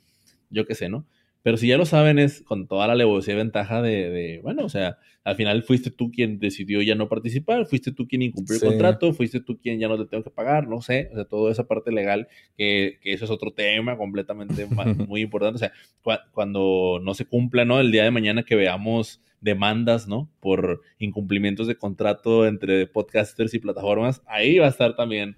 [0.51, 1.07] yo qué sé, ¿no?
[1.43, 4.65] Pero si ya lo saben es con toda la alevosía y ventaja de, de, bueno,
[4.65, 8.59] o sea, al final fuiste tú quien decidió ya no participar, fuiste tú quien incumplió
[8.59, 8.67] Sí.
[8.67, 11.25] el contrato, fuiste tú quien ya no te tengo que pagar, no sé, o sea,
[11.25, 14.67] toda esa parte legal, que, que eso es otro tema completamente
[15.09, 15.73] muy importante, o sea,
[16.05, 17.81] cua- cuando no se cumpla, ¿no?
[17.81, 20.31] El día de mañana que veamos demandas, ¿no?
[20.41, 25.37] Por incumplimientos de contrato entre podcasters y plataformas, ahí va a estar también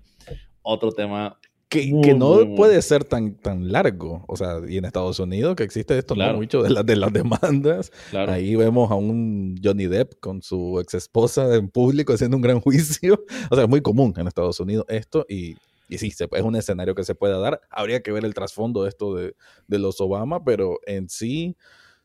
[0.63, 1.39] otro tema.
[1.69, 2.57] Que, Muy, que no muy, muy.
[2.57, 4.25] puede ser tan, tan largo.
[4.29, 6.35] O sea, y en Estados Unidos que existe esto, Claro.
[6.35, 6.39] ¿no?
[6.39, 7.91] Mucho de, las de las demandas.
[8.11, 8.31] Claro.
[8.33, 12.61] Ahí vemos a un Johnny Depp con su ex esposa en público haciendo un gran
[12.61, 13.25] juicio.
[13.51, 15.57] O sea, es muy común en Estados Unidos esto y,
[15.89, 17.61] y sí, se- es un escenario que se puede dar.
[17.71, 19.35] Habría que ver el trasfondo de esto de,
[19.67, 21.57] de los Obama, pero en sí,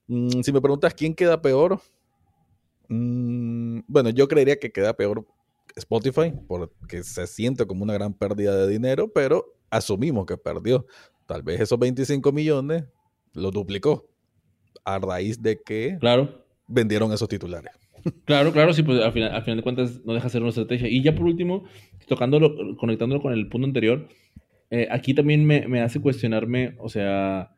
[0.07, 1.79] mm, si me preguntas quién queda peor,
[2.87, 5.25] mm, bueno, yo creería que queda peor
[5.79, 10.85] Spotify porque se siente como una gran pérdida de dinero, pero asumimos que perdió.
[11.25, 12.85] Tal vez esos 25 millones
[13.33, 14.07] los duplicó
[14.85, 16.45] a raíz de que Claro.
[16.67, 17.71] vendieron esos titulares.
[18.25, 20.49] Claro, claro, sí, pues al final, al final de cuentas no deja de ser una
[20.49, 20.87] estrategia.
[20.87, 21.65] Y ya por último,
[22.07, 24.07] tocándolo, conectándolo con el punto anterior,
[24.71, 27.55] eh, aquí también me, me hace cuestionarme, o sea,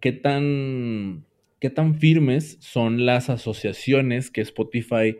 [0.00, 1.26] qué tan,
[1.58, 5.16] qué tan firmes son las asociaciones que Spotify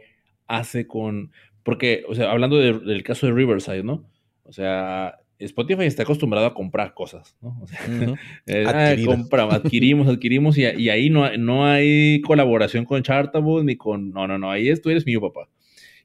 [0.47, 1.33] hace con...
[1.65, 4.05] Porque, o sea, hablando de- del caso de Riverside, ¿no?
[4.45, 7.59] O sea, Spotify está acostumbrado a comprar cosas, ¿no?
[7.61, 8.17] O sea, Ujú.
[8.47, 9.07] eh, ah, Adquirir.
[9.09, 14.11] compra- adquirimos, adquirimos y, y ahí no, no hay colaboración con Chartable ni con...
[14.13, 15.49] No, no, no, ahí es, tú eres mío, papá.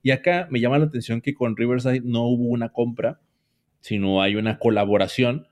[0.02, 3.20] Y acá me llama la atención que con Riverside no hubo una compra,
[3.82, 5.48] sino hay una colaboración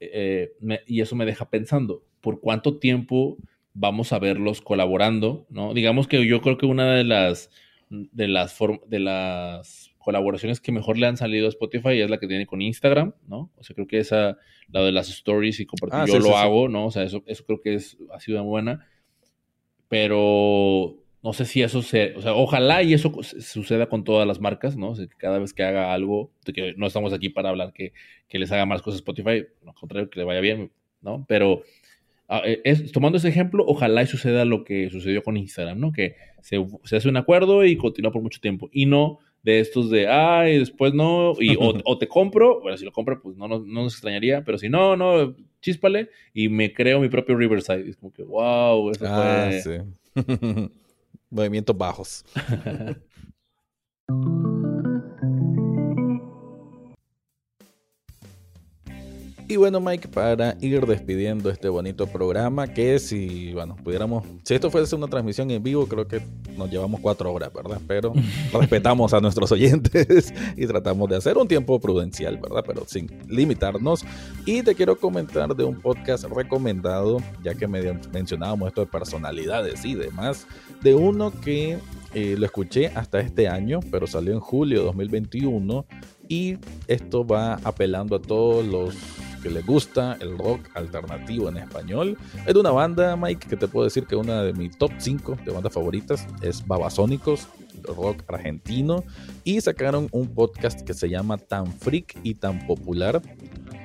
[0.00, 3.38] eh, me- y eso me deja pensando, ¿por cuánto tiempo
[3.74, 5.72] vamos a verlos colaborando, ¿no?
[5.74, 7.50] Digamos que yo creo que una de las
[7.90, 12.26] de las de las colaboraciones que mejor le han salido a Spotify es la que
[12.26, 13.50] tiene con Instagram, ¿no?
[13.56, 14.36] O sea, creo que esa,
[14.68, 16.86] la de las stories y compartir, ah, yo lo hago, ¿no?
[16.86, 18.86] O sea, eso, eso creo que es, ha sido buena.
[19.88, 24.40] Pero no sé si eso se, o sea, ojalá y eso suceda con todas las
[24.40, 24.90] marcas, ¿no?
[24.90, 27.94] O sea, que cada vez que haga algo, que no estamos aquí para hablar que,
[28.28, 30.70] que les haga más cosas Spotify, al contrario, que le vaya bien,
[31.00, 31.24] ¿no?
[31.26, 31.62] Pero
[32.42, 35.92] es, tomando ese ejemplo, ojalá y suceda lo que sucedió con Instagram, ¿no?
[35.92, 36.64] Que se,
[36.96, 38.68] hace un acuerdo y continúa por mucho tiempo.
[38.72, 42.92] Y no de estos de, ay, después no, y, o, te compro, bueno, si lo
[42.92, 47.08] compro, pues no, no, nos extrañaría, pero si no, no, chíspale, y me creo mi
[47.08, 47.88] propio Riverside.
[47.88, 49.70] es como que, wow, eso ah, Sí.
[51.30, 52.24] Movimientos bajos.
[59.54, 64.68] Y bueno, Mike, para ir despidiendo este bonito programa, que si, bueno, pudiéramos, si esto
[64.68, 66.20] fuese una transmisión en vivo, creo que
[66.56, 67.80] nos llevamos cuatro horas, ¿verdad?
[67.86, 68.12] Pero
[68.52, 72.64] respetamos a nuestros oyentes y tratamos de hacer un tiempo prudencial, ¿verdad?
[72.66, 74.04] Pero sin limitarnos.
[74.44, 79.94] Y te quiero comentar de un podcast recomendado, ya que mencionábamos esto de personalidades y
[79.94, 80.48] demás,
[80.82, 81.78] de uno que
[82.12, 85.86] eh, lo escuché hasta este año, pero salió en julio de 2021
[86.28, 86.56] y
[86.88, 88.96] esto va apelando a todos los
[89.44, 92.16] que les gusta el rock alternativo en español.
[92.46, 95.36] Es de una banda, Mike, que te puedo decir que una de mis top 5
[95.44, 97.46] de bandas favoritas es Babasónicos,
[97.82, 99.04] rock argentino,
[99.44, 103.20] y sacaron un podcast que se llama Tan Freak y Tan Popular,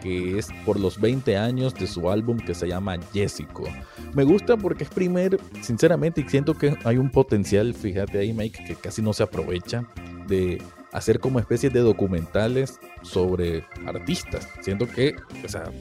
[0.01, 3.65] que es por los 20 años de su álbum que se llama Jessico.
[4.13, 8.63] Me gusta porque es primer, sinceramente, y siento que hay un potencial, fíjate ahí, Mike,
[8.65, 9.85] que casi no se aprovecha
[10.25, 10.61] de
[10.93, 14.47] hacer como especies de documentales sobre artistas.
[14.61, 15.71] Siento que, o sea,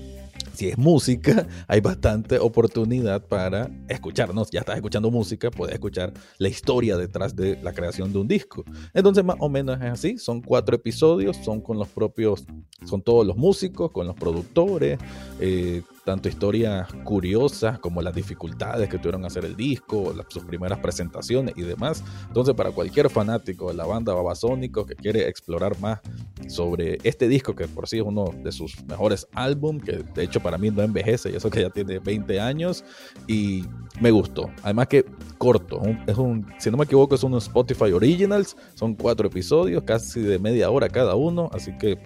[0.58, 4.50] si es música, hay bastante oportunidad para escucharnos.
[4.50, 8.64] Ya estás escuchando música, puedes escuchar la historia detrás de la creación de un disco.
[8.92, 10.18] Entonces, más o menos es así.
[10.18, 12.44] Son cuatro episodios, son con los propios,
[12.84, 14.98] son todos los músicos, con los productores.
[15.38, 21.52] Eh, tanto historias curiosas como las dificultades que tuvieron hacer el disco, sus primeras presentaciones
[21.58, 22.02] y demás.
[22.28, 26.00] Entonces, para cualquier fanático de la banda Babasónicos que quiere explorar más
[26.46, 30.40] sobre este disco, que por sí es uno de sus mejores álbumes, que de hecho
[30.40, 32.86] para mí no envejece, y eso que ya tiene 20 años,
[33.26, 33.66] y
[34.00, 34.50] me gustó.
[34.62, 35.04] Además que
[35.36, 40.20] corto, es un, si no me equivoco, es un Spotify Originals, son cuatro episodios, casi
[40.20, 41.98] de media hora cada uno, así que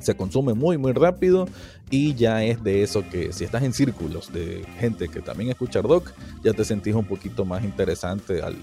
[0.00, 1.46] se consume muy muy rápido
[1.90, 5.82] y ya es de eso que si estás en círculos de gente que también escucha
[5.82, 8.56] rock, ya te sentís un poquito más interesante al...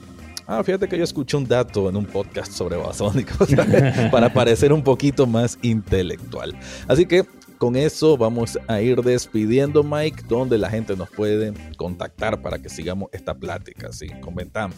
[0.48, 3.50] Ah, fíjate que yo escuché un dato en un podcast sobre basónicos
[4.12, 6.58] para parecer un poquito más intelectual.
[6.88, 7.26] Así que
[7.58, 12.70] con eso vamos a ir despidiendo, Mike, donde la gente nos puede contactar para que
[12.70, 13.92] sigamos esta plática.
[13.92, 14.76] Sí, comentame.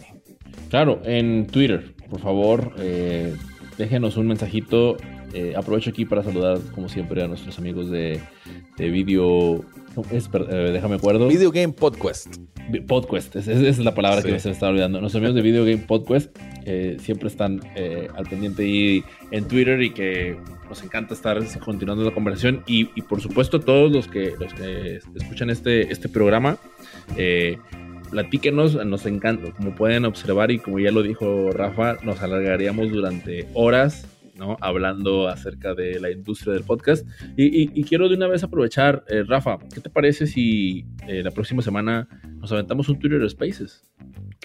[0.70, 3.36] Claro, en Twitter, por favor, eh,
[3.78, 4.98] déjenos un mensajito
[5.34, 8.20] eh, aprovecho aquí para saludar, como siempre, a nuestros amigos de,
[8.78, 9.64] de Video.
[10.12, 11.28] Eh, déjame acuerdo.
[11.28, 12.36] Video Game Podcast.
[12.88, 15.02] Podcast, esa es, la palabra que se me está olvidando.
[15.02, 17.62] Nuestros amigos de Video Game Podcast eh, siempre están
[18.16, 20.38] al pendiente ahí en Twitter y que
[20.68, 22.64] nos encanta estar continuando la conversación.
[22.68, 26.58] Y, por supuesto, todos los que, los que escuchan este, este programa,
[28.12, 29.52] platíquenos, nos encanta.
[29.52, 34.06] Como pueden observar y como ya lo dijo Rafa, nos alargaríamos durante horas
[34.62, 37.06] Hablando acerca de la industria del podcast.
[37.38, 41.62] Y, quiero de una vez aprovechar, eh, Rafa, ¿qué te parece si eh, la próxima
[41.62, 43.84] semana nos aventamos un Twitter Spaces?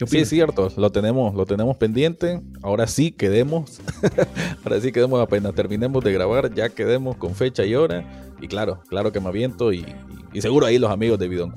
[0.07, 2.41] sí, es cierto, lo tenemos, lo tenemos pendiente.
[2.63, 3.81] Ahora sí quedemos.
[4.65, 8.05] Ahora sí quedemos apenas terminemos de grabar, ya quedemos con fecha y hora.
[8.41, 9.85] Y claro, claro que me aviento y,
[10.35, 11.53] y seguro ahí los amigos de Video,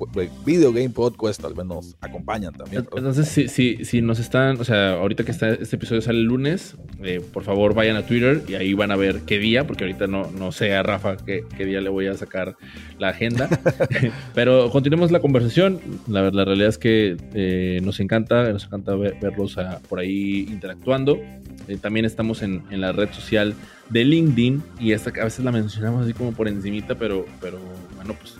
[0.46, 2.86] Video Game Podcast tal vez nos acompañan también.
[2.94, 6.24] Entonces, si, si, si, nos están, o sea, ahorita que está, este episodio sale el
[6.24, 9.82] lunes, eh, por favor vayan a Twitter y ahí van a ver qué día, porque
[9.82, 12.56] ahorita no, no sé a Rafa qué, qué día le voy a sacar
[13.00, 13.48] la agenda.
[14.34, 15.80] Pero continuemos la conversación.
[16.06, 19.56] La, la realidad es que eh, nos encanta, nos encanta verlos
[19.88, 21.18] por ahí interactuando.
[21.66, 23.54] Eh, también estamos en, en la red social
[23.90, 27.58] de LinkedIn y esta a veces la mencionamos así como por encimita, pero, pero
[27.96, 28.36] bueno, pues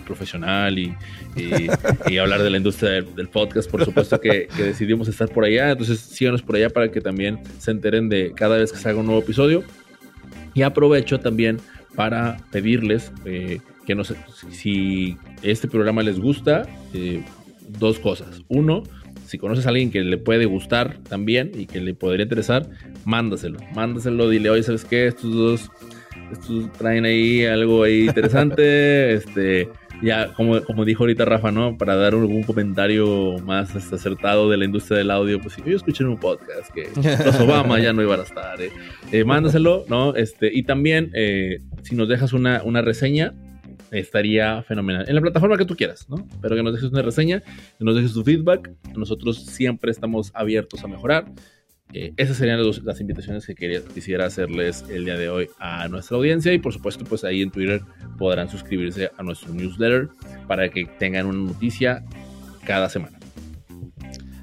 [0.00, 0.94] profesional y,
[1.36, 5.70] y, hablar de la industria del, podcast, por supuesto que, decidimos estar por allá.
[5.70, 9.00] Entonces síganos por allá para que también se enteren de cada vez que se haga
[9.00, 9.62] un nuevo episodio.
[10.54, 11.58] Y aprovecho también
[11.94, 14.14] para pedirles eh, que nos,
[14.50, 16.62] si este programa les gusta,
[16.94, 17.22] eh,
[17.78, 18.42] dos cosas.
[18.48, 18.82] Uno,
[19.26, 22.68] si conoces a alguien que le puede gustar también y que le podría interesar,
[23.04, 23.58] mándaselo.
[23.74, 25.06] Mándaselo, dile, oye, ¿sabes qué?
[25.06, 25.70] Estos dos
[26.32, 29.14] estos traen ahí algo ahí interesante.
[29.14, 29.68] este,
[30.02, 31.76] ya, como, como dijo ahorita Rafa, ¿no?
[31.76, 36.04] Para dar algún comentario más este, acertado de la industria del audio, pues yo escuché
[36.04, 38.70] en un podcast que los Obama ya no iban a estar, ¿eh?
[39.12, 40.14] eh mándaselo, ¿no?
[40.14, 43.34] Este, y también, eh, si nos dejas una, una reseña,
[43.90, 45.04] estaría fenomenal.
[45.08, 46.26] En la plataforma que tú quieras, ¿no?
[46.40, 48.70] Pero que nos dejes una reseña, que nos dejes tu feedback.
[48.96, 51.26] Nosotros siempre estamos abiertos a mejorar.
[51.94, 56.18] Eh, esas serían las invitaciones que quería, quisiera hacerles el día de hoy a nuestra
[56.18, 57.80] audiencia y por supuesto pues ahí en Twitter
[58.18, 60.08] podrán suscribirse a nuestro newsletter
[60.46, 62.04] para que tengan una noticia
[62.66, 63.18] cada semana.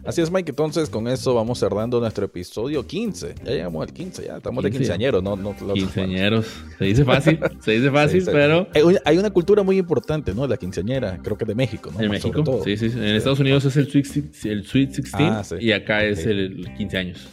[0.05, 0.51] Así es, Mike.
[0.51, 3.35] Entonces, con eso vamos cerrando nuestro episodio 15.
[3.43, 5.23] Ya llegamos al 15, ya estamos de quinceañeros.
[5.23, 6.45] No, no, quinceañeros.
[6.77, 8.67] Se dice fácil, se dice fácil, pero.
[9.03, 10.45] Hay una, cultura muy importante, ¿no?
[10.45, 11.99] La quinceañera, creo que de México, ¿no?
[12.01, 12.61] En México.
[12.63, 16.25] Sí, sí, En Estados Unidos es el Sweet, el Sweet 16 ah, y acá es
[16.27, 17.27] el 15 años.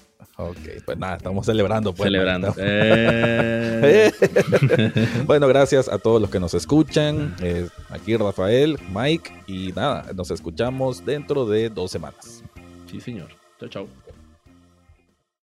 [0.51, 1.93] Ok, pues nada, estamos celebrando.
[1.93, 2.55] Pues, celebrando.
[3.85, 4.13] Eh.
[5.27, 7.35] bueno, gracias a todos los que nos escuchan.
[7.41, 12.43] Eh, aquí Rafael, Mike y nada, nos escuchamos dentro de dos semanas.
[12.91, 13.29] Sí, señor.
[13.59, 14.02] Chao, chao.